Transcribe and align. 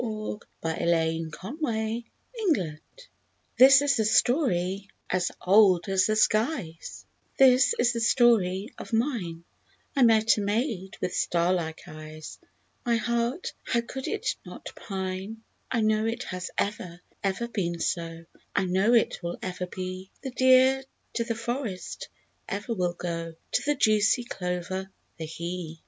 [i] 0.01 0.03
SONGS 0.03 0.41
AND 0.63 1.31
DREAMS 1.31 1.37
The 1.37 2.81
Old 2.81 2.81
Story 2.81 2.81
This 3.59 3.81
is 3.83 3.97
the 3.97 4.05
story 4.05 4.87
as 5.11 5.31
old 5.39 5.87
as 5.89 6.07
the 6.07 6.15
skies, 6.15 7.05
This 7.37 7.75
is 7.77 7.93
the 7.93 7.99
story 7.99 8.69
of 8.79 8.93
mine: 8.93 9.43
I 9.95 10.01
met 10.01 10.37
a 10.37 10.41
maid 10.41 10.97
with 11.01 11.13
star 11.13 11.53
like 11.53 11.81
eyes— 11.85 12.39
My 12.83 12.95
heart—how 12.95 13.81
could 13.81 14.07
it 14.07 14.37
not 14.43 14.71
pine*? 14.75 15.43
I 15.69 15.81
know 15.81 16.07
it 16.07 16.23
has 16.23 16.49
ever, 16.57 16.99
ever 17.23 17.47
been 17.47 17.79
so, 17.79 18.25
I 18.55 18.65
know 18.65 18.95
it 18.95 19.21
will 19.21 19.37
ever 19.43 19.67
be: 19.67 20.09
The 20.23 20.31
deer 20.31 20.83
to 21.13 21.23
the 21.23 21.35
forest 21.35 22.09
ever 22.49 22.73
will 22.73 22.93
go, 22.93 23.35
To 23.51 23.63
the 23.67 23.75
juicy 23.75 24.23
clover—the 24.23 25.27
bee. 25.37 25.79